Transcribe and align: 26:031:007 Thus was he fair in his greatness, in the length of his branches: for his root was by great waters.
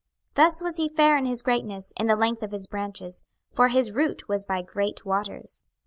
26:031:007 0.33 0.33
Thus 0.35 0.61
was 0.63 0.77
he 0.77 0.89
fair 0.89 1.15
in 1.15 1.25
his 1.27 1.41
greatness, 1.43 1.93
in 1.95 2.07
the 2.07 2.15
length 2.15 2.41
of 2.41 2.49
his 2.49 2.65
branches: 2.65 3.21
for 3.53 3.67
his 3.67 3.91
root 3.95 4.27
was 4.27 4.43
by 4.43 4.63
great 4.63 5.05
waters. 5.05 5.63